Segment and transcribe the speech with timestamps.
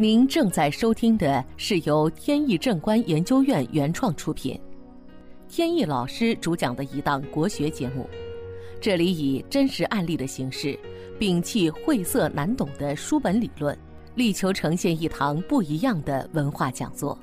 [0.00, 4.58] 您正在收听的是由天意正观研究院原创出品，
[5.46, 8.08] 天意老师主讲的一档国学节目。
[8.80, 10.74] 这里以真实案例的形式，
[11.18, 13.78] 摒弃晦涩难懂的书本理论，
[14.14, 17.18] 力求呈现一堂不一样的文化讲座。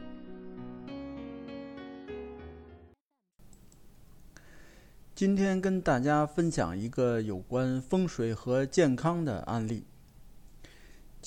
[5.15, 9.83] 今天跟大家分享一个有关风水和健康的案例。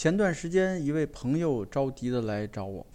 [0.01, 2.87] 前段时间，一位朋友着急的来找我，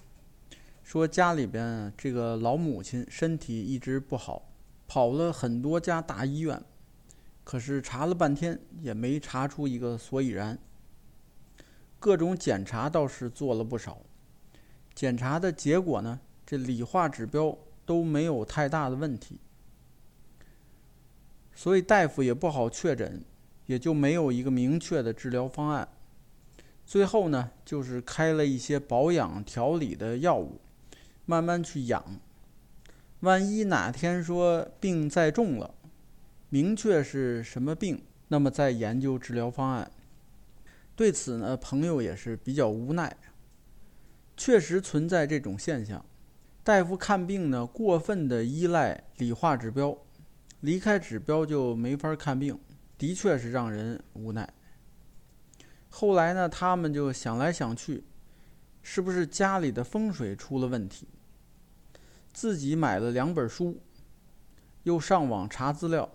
[0.81, 4.49] 说家里边这个老母亲身体一直不好，
[4.88, 6.59] 跑了很多家大医院，
[7.43, 10.57] 可是查了半天也没查出一个所以然。
[11.99, 14.01] 各种检查倒是做了不少，
[14.95, 19.40] 检查的结果呢，这理化指标都没有太大的问题。
[21.53, 23.23] 所以大夫也不好确诊，
[23.67, 25.87] 也就没有一个明确的治疗方案。
[26.85, 30.62] 最后呢，就是开了一些保养调理的药物，
[31.26, 32.20] 慢慢去养。
[33.21, 35.74] 万一哪天说病再重了，
[36.49, 39.90] 明确是什么病，那么再研究治疗方案。
[40.96, 43.18] 对此呢，朋友也是比较无奈。
[44.37, 46.05] 确实存在这种现象，
[46.63, 49.98] 大夫看病呢，过分的依赖理化指标。
[50.62, 52.59] 离开指标就没法看病，
[52.98, 54.52] 的确是让人无奈。
[55.98, 58.04] 后来呢，他们就想来想去，
[58.84, 61.07] 是不是家里的风水出了问题？
[62.34, 63.82] 自己买了两本书，
[64.84, 66.12] 又上网查资料，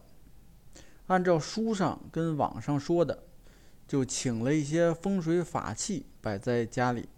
[1.06, 3.22] 按照书上跟网上说的，
[3.88, 7.08] 就请了一些风水法器摆在家里。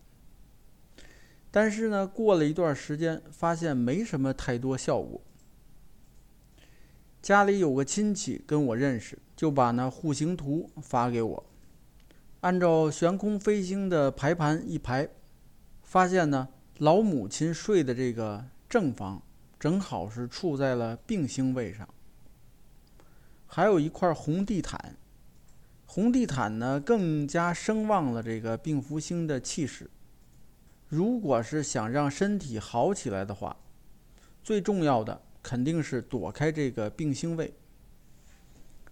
[1.51, 5.21] 但是呢，过了一段时间，发现没什么太多效果。
[7.21, 11.45] 家里有个亲戚跟我认识，就把那户型图发给我，
[12.43, 15.09] 按照悬空飞星的排盘一排，
[15.83, 16.49] 发现呢
[16.79, 19.21] 老母亲睡的这个正房
[19.59, 21.89] 正好是处在了病星位上，
[23.47, 24.97] 还有一块红地毯，
[25.87, 29.91] 红地毯呢更加声旺了这个病符星的气势。
[30.89, 33.57] 如果是想让身体好起来的话，
[34.45, 35.23] 最重要的。
[35.45, 37.53] 肯定是躲开这个病星位，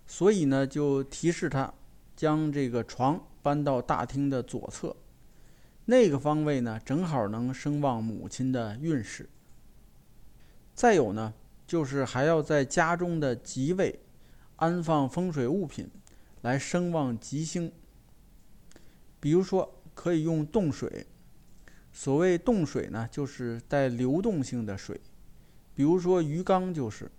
[0.04, 1.72] 所以呢，就提示他
[2.16, 4.94] 将这个床搬到大厅的左侧，
[5.84, 9.28] 那个方位呢，正好能声旺母亲的运势。
[10.74, 11.34] 再有呢，
[11.66, 14.00] 就是还要在家中的吉位
[14.56, 15.90] 安放风水物品，
[16.42, 17.72] 来声旺吉星。
[19.18, 21.06] 比如说，可以用冻水。
[21.92, 25.00] 所谓冻水呢，就是带流动性的水。
[25.74, 27.10] 比如说鱼缸就是，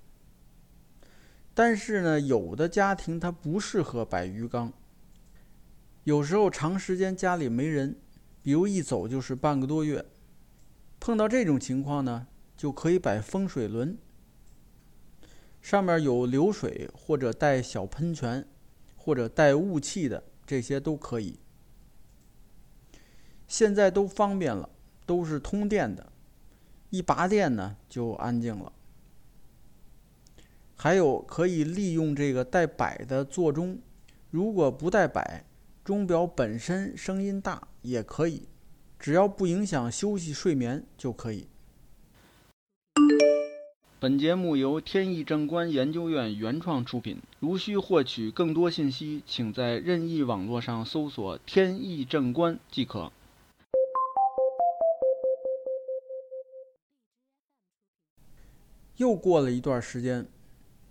[1.53, 4.71] 但是呢，有的家庭它不适合摆鱼缸。
[6.03, 7.95] 有时候长时间家里没人，
[8.41, 10.03] 比如一走就是半个多月，
[10.99, 12.25] 碰到这种情况呢，
[12.57, 13.95] 就可以摆风水轮，
[15.61, 18.47] 上面有流水或者带小喷泉，
[18.95, 21.37] 或者带雾气的，这些都可以。
[23.47, 24.69] 现在都方便了，
[25.05, 26.11] 都是通电的。
[26.89, 28.73] 一拔电呢，就安静了。
[30.75, 33.79] 还有可以利用这个带摆的座钟，
[34.31, 35.45] 如果不带摆，
[35.83, 38.47] 钟表本身声音大也可以，
[38.99, 41.47] 只要不影响休息睡眠就可以。
[43.99, 47.19] 本节目由天意正观研究院原创出品。
[47.39, 53.11] 如需获取更多信息，请在任意网络上搜索“天意正观”即可。
[58.97, 60.27] 又过了一段时间，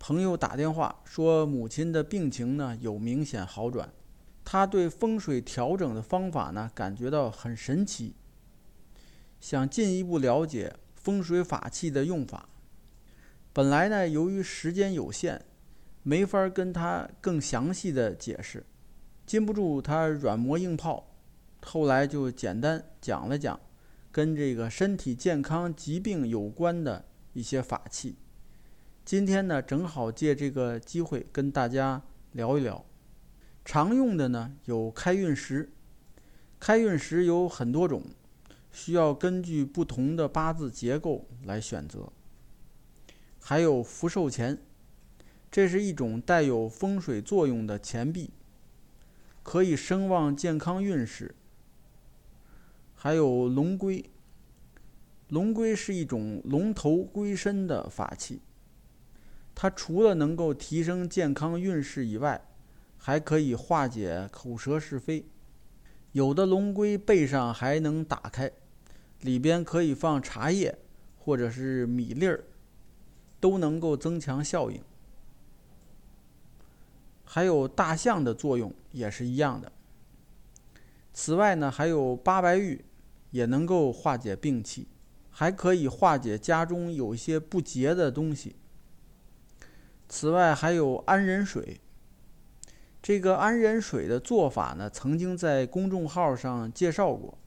[0.01, 3.93] 朋友打电话说母亲的病情呢有明显好转，
[4.45, 8.15] 他对风水调整的方法呢感觉到很神奇，
[9.41, 12.49] 想进一步了解风水法器的用法。
[13.53, 15.43] 本来呢由于时间有限，
[16.03, 18.65] 没法跟他更详细的解释，
[19.27, 21.13] 禁不住他软磨硬泡，
[21.63, 23.59] 后来就简单讲了讲
[24.11, 27.07] 跟这个身体健康疾病有关的。
[27.33, 28.17] 一些法器，
[29.05, 32.03] 今天呢正好借这个机会跟大家
[32.33, 32.85] 聊一聊。
[33.71, 35.71] 常用的呢有开运石，
[36.59, 38.03] 开运石有很多种，
[38.73, 42.11] 需要根据不同的八字结构来选择。
[43.39, 44.59] 还有福寿钱，
[45.53, 48.31] 这是一种带有风水作用的钱币，
[49.45, 51.33] 可以声旺健康运势。
[52.97, 54.05] 还有龙龟。
[55.29, 58.41] 龙龟是一种龙头龟身的法器，
[59.55, 62.49] 它除了能够提升健康运势以外，
[63.03, 65.25] 还可以化解口舌是非。
[66.13, 68.53] 有的龙龟背上还能打开，
[69.23, 70.79] 里边可以放茶叶
[71.17, 72.45] 或者是米粒儿，
[73.41, 74.83] 都能够增强效应。
[77.25, 79.73] 还有大象的作用也是一样的。
[81.15, 82.85] 此外呢，还有八白玉，
[83.31, 84.89] 也能够化解病气，
[85.31, 88.57] 还可以化解家中有些不洁的东西。
[90.09, 91.81] 此外还有安人水。
[93.03, 97.39] 这个安人水的做法呢，曾经在公众号上介绍过，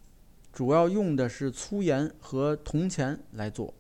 [0.52, 3.74] 主要用的是粗盐和铜钱来做。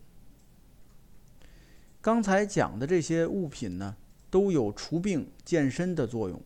[2.00, 3.96] 刚才讲的这些物品呢，
[4.30, 6.40] 都有除病健身的作用，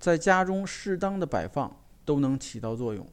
[0.00, 3.06] 在家中适当的摆放都能起到作用。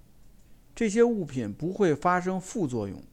[0.74, 3.04] 这些物品不会发生副作用，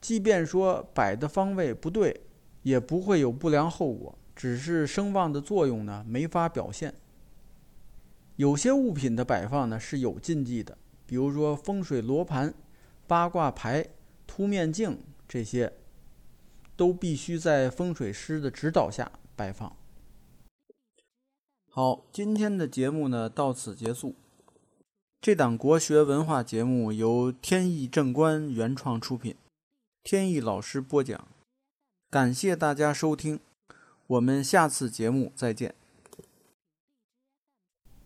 [0.00, 2.22] 即便说摆的方位不对，
[2.62, 6.94] 也不会有不良后果，只是声望的作用呢没法表现。
[8.36, 12.54] 有些物品的摆放呢是有禁忌的，比如说风水罗盘、
[13.06, 13.86] 八卦牌、
[14.26, 15.72] 凸面镜这些，
[16.76, 19.74] 都必须在风水师的指导下摆放。
[21.70, 24.14] 好，今天的节目呢到此结束。
[25.20, 29.34] 这档国学文化节目由天意正观原创出品，
[30.04, 31.26] 天意老师播讲，
[32.10, 33.40] 感谢大家收听，
[34.06, 35.74] 我们下次节目再见。